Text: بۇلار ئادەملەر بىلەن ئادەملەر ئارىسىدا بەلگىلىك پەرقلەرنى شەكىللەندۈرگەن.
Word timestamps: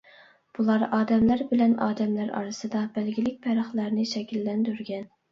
بۇلار 0.59 0.83
ئادەملەر 0.85 1.41
بىلەن 1.51 1.75
ئادەملەر 1.87 2.31
ئارىسىدا 2.39 2.81
بەلگىلىك 2.95 3.35
پەرقلەرنى 3.43 4.07
شەكىللەندۈرگەن. 4.13 5.05